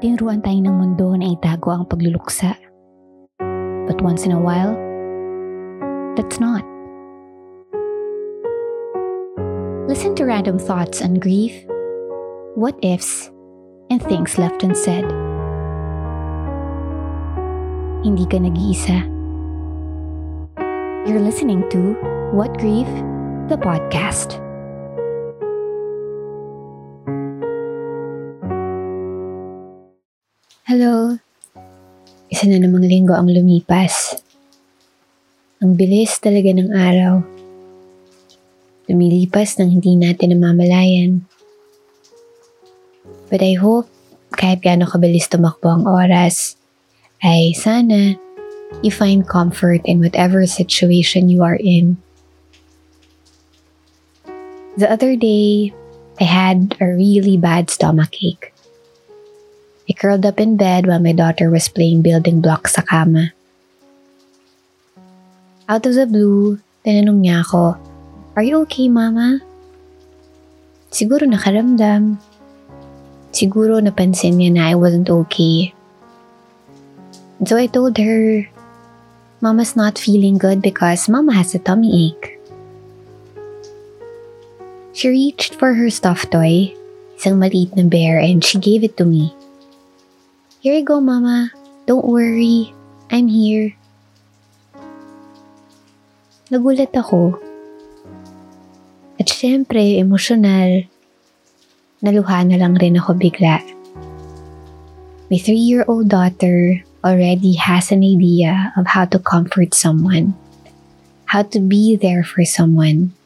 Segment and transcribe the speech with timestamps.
[0.00, 2.56] Tinuruan tayo ng mundo na itago ang pagluluksa.
[3.84, 4.72] But once in a while,
[6.16, 6.64] that's not.
[9.84, 11.52] Listen to random thoughts on grief,
[12.56, 13.28] what ifs,
[13.92, 15.04] and things left unsaid.
[18.00, 19.04] Hindi ka nag-iisa.
[21.04, 21.92] You're listening to
[22.32, 22.88] What Grief,
[23.52, 24.40] the podcast.
[30.70, 31.18] Hello.
[32.30, 34.14] Isa na namang linggo ang lumipas.
[35.58, 37.26] Ang bilis talaga ng araw.
[38.86, 41.26] Lumilipas nang hindi natin namamalayan.
[43.26, 43.90] But I hope
[44.38, 46.54] kahit gaano kabilis tumakbo ang oras,
[47.18, 48.14] ay sana
[48.78, 51.98] you find comfort in whatever situation you are in.
[54.78, 55.74] The other day,
[56.22, 58.54] I had a really bad stomachache.
[59.90, 63.34] I curled up in bed while my daughter was playing building blocks sa kama.
[65.66, 67.74] Out of the blue, tinanong niya ako,
[68.38, 69.42] Are you okay, Mama?
[70.94, 72.22] Siguro nakaramdam.
[73.34, 75.74] Siguro napansin niya na I wasn't okay.
[77.42, 78.46] And so I told her,
[79.42, 82.38] Mama's not feeling good because Mama has a tummy ache.
[84.94, 86.78] She reached for her stuffed toy,
[87.18, 89.34] isang maliit na bear, and she gave it to me.
[90.60, 91.48] Here you go, Mama.
[91.88, 92.76] Don't worry.
[93.08, 93.72] I'm here.
[96.52, 97.40] Nagulat ako.
[99.16, 100.84] At syempre, emosyonal.
[102.04, 103.64] Naluha na lang rin ako bigla.
[105.32, 110.36] My three-year-old daughter already has an idea of how to comfort someone,
[111.32, 113.16] how to be there for someone.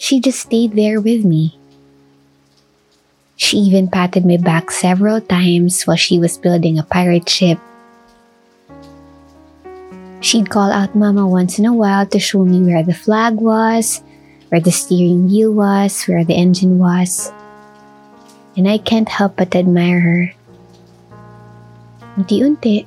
[0.00, 1.60] She just stayed there with me.
[3.36, 7.58] She even patted my back several times while she was building a pirate ship.
[10.22, 14.00] She'd call out Mama once in a while to show me where the flag was,
[14.48, 17.32] where the steering wheel was, where the engine was.
[18.56, 20.32] And I can't help but admire her.
[22.14, 22.86] Unti-unti,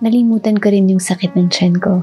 [0.00, 2.00] nalimutan ko rin yung sakit ng tiyan ko.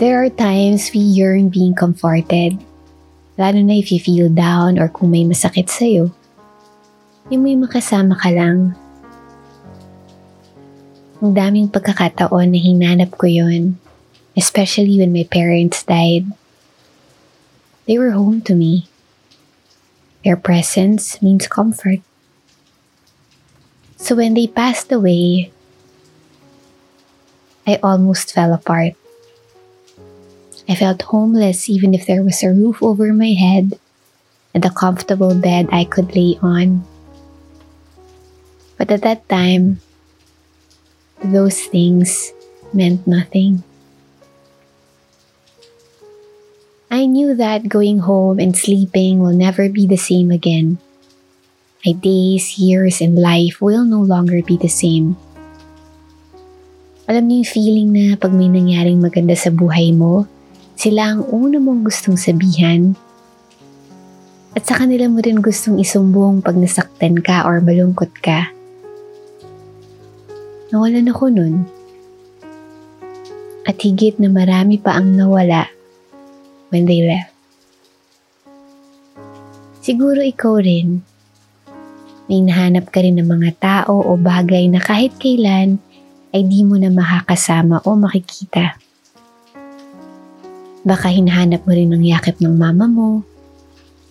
[0.00, 2.56] There are times we yearn being comforted
[3.40, 6.12] Lalo na if you feel down or kung may masakit sa'yo.
[7.32, 8.76] Yung may makasama ka lang.
[11.24, 13.80] Ang daming pagkakataon na hinanap ko yon,
[14.36, 16.28] especially when my parents died.
[17.88, 18.92] They were home to me.
[20.20, 22.04] Their presence means comfort.
[23.96, 25.48] So when they passed away,
[27.64, 28.99] I almost fell apart.
[30.70, 33.74] I felt homeless even if there was a roof over my head
[34.54, 36.86] and a comfortable bed I could lay on.
[38.78, 39.82] But at that time,
[41.26, 42.30] those things
[42.72, 43.66] meant nothing.
[46.86, 50.78] I knew that going home and sleeping will never be the same again.
[51.84, 55.18] My days, years, and life will no longer be the same.
[57.10, 60.30] Alam niyo yung feeling na pag may nangyaring maganda sa buhay mo,
[60.80, 62.96] sila ang una mong gustong sabihan.
[64.56, 68.48] At sa kanila mo rin gustong isumbong pag nasaktan ka or malungkot ka.
[70.72, 71.68] Nawalan ako nun.
[73.68, 75.68] At higit na marami pa ang nawala
[76.72, 77.36] when they left.
[79.84, 81.04] Siguro ikaw rin.
[82.24, 85.76] May nahanap ka rin ng mga tao o bagay na kahit kailan
[86.32, 88.80] ay di mo na makakasama o makikita.
[90.80, 93.20] Baka hinahanap mo rin ang yakip ng mama mo,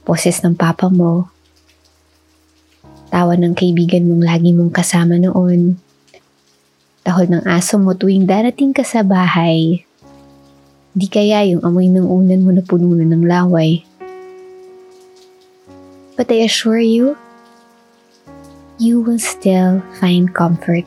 [0.06, 1.26] poses ng papa mo,
[3.10, 5.82] tawa ng kaibigan mong lagi mong kasama noon,
[7.02, 9.82] tahol ng aso mo tuwing darating ka sa bahay,
[10.94, 13.82] di kaya yung amoy ng unan mo na puno na ng laway.
[16.14, 17.18] But I assure you,
[18.78, 20.86] you will still find comfort.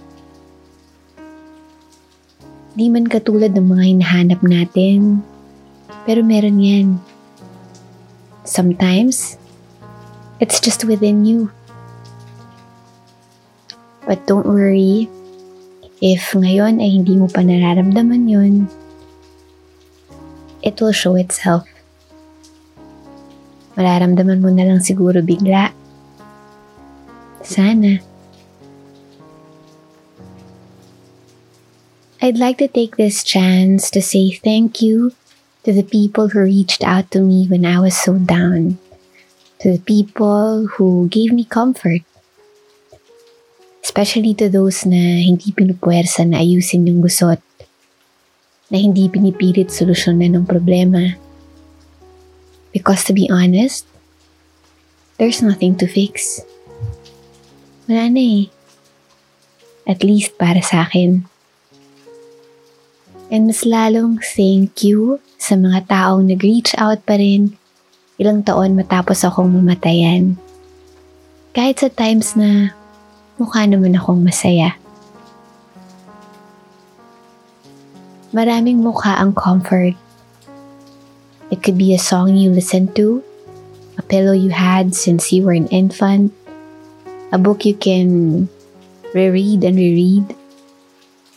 [2.79, 5.27] Di man katulad ng mga hinahanap natin
[6.03, 6.99] pero meron yan.
[8.43, 9.39] Sometimes,
[10.43, 11.51] it's just within you.
[14.03, 15.07] But don't worry,
[16.03, 18.67] if ngayon ay hindi mo pa nararamdaman yun,
[20.67, 21.71] it will show itself.
[23.79, 25.71] Mararamdaman mo na lang siguro bigla.
[27.47, 28.03] Sana.
[32.23, 35.15] I'd like to take this chance to say thank you
[35.65, 38.79] to the people who reached out to me when I was so down.
[39.63, 42.03] to the people who gave me comfort.
[43.79, 47.39] Especially to those na hindi pinupuwersa na ayusin yung gusot,
[48.75, 51.15] na hindi pinipilit solusyonan ng problema.
[52.75, 53.87] Because to be honest,
[55.23, 56.43] there's nothing to fix.
[57.87, 58.45] Wala na eh.
[59.87, 61.27] At least para sa akin.
[63.33, 67.57] And mas lalong thank you sa mga taong nag-reach out pa rin
[68.21, 70.37] ilang taon matapos akong mamatayan.
[71.57, 72.77] Kahit sa times na
[73.41, 74.77] mukha naman akong masaya.
[78.37, 79.97] Maraming mukha ang comfort
[81.53, 83.23] It could be a song you listened to,
[84.01, 86.33] a pillow you had since you were an infant,
[87.29, 88.49] a book you can
[89.13, 90.33] reread and reread,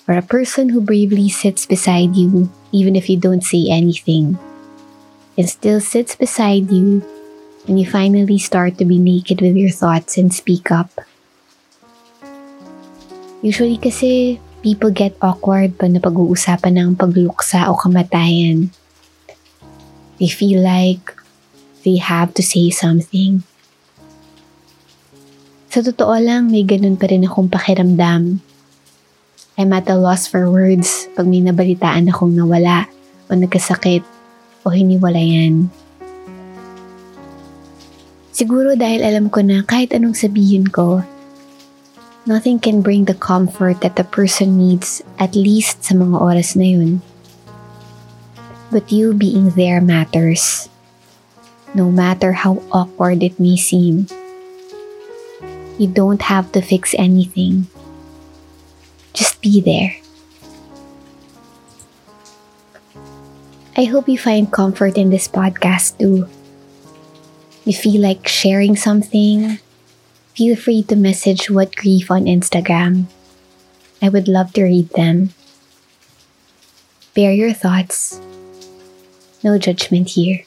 [0.08, 4.38] or a person who bravely sits beside you even if you don't say anything,
[5.38, 7.02] and still sits beside you
[7.66, 10.92] when you finally start to be naked with your thoughts and speak up.
[13.42, 18.74] Usually kasi people get awkward pag napag-uusapan ng pagluksa o kamatayan.
[20.18, 21.14] They feel like
[21.86, 23.46] they have to say something.
[25.70, 28.40] Sa totoo lang, may ganun pa rin akong pakiramdam.
[29.56, 32.92] I'm at a loss for words pag may nabalitaan akong nawala
[33.32, 34.04] o nagkasakit
[34.62, 35.72] o hiniwalayan.
[38.36, 41.08] Siguro dahil alam ko na kahit anong sabihin ko,
[42.28, 46.68] nothing can bring the comfort that the person needs at least sa mga oras na
[46.68, 47.00] yun.
[48.76, 50.68] But you being there matters.
[51.72, 54.12] No matter how awkward it may seem.
[55.80, 57.72] You don't have to fix anything.
[59.46, 59.94] Be there.
[63.78, 66.26] I hope you find comfort in this podcast too.
[67.62, 69.60] If you feel like sharing something?
[70.34, 73.06] Feel free to message What Grief on Instagram.
[74.02, 75.38] I would love to read them.
[77.14, 78.20] Bear your thoughts
[79.44, 80.42] No judgment here.